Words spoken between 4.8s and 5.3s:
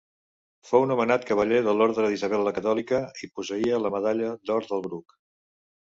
Bruc.